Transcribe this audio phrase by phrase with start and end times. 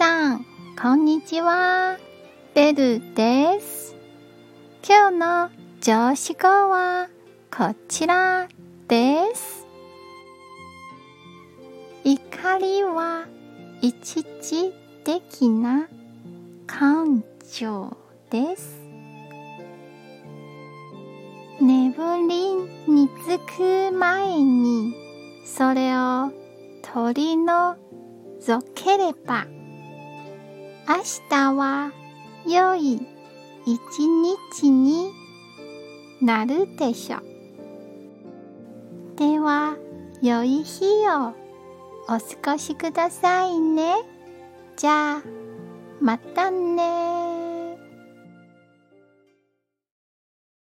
[0.00, 0.46] さん、
[0.80, 1.98] こんにちは。
[2.54, 3.94] ベルです。
[4.82, 5.50] 今日の
[5.82, 7.10] 上司語は
[7.54, 8.48] こちら
[8.88, 9.66] です。
[12.02, 13.26] 怒りは
[13.82, 14.72] 一時
[15.04, 15.86] 的な
[16.66, 17.22] 感
[17.52, 17.94] 情
[18.30, 18.80] です。
[21.60, 21.94] 眠
[22.26, 22.54] り
[22.90, 24.94] につく前に
[25.44, 26.32] それを
[26.80, 27.76] 取り除
[28.74, 29.44] ければ
[30.90, 30.96] 明
[31.28, 31.92] 日は
[32.44, 33.00] 良い
[33.64, 35.12] 一日に
[36.20, 37.22] なるでしょう。
[39.16, 39.76] では、
[40.20, 41.28] 良い日を
[42.12, 44.02] お過ごしくださいね。
[44.76, 45.22] じゃあ、
[46.00, 47.29] またね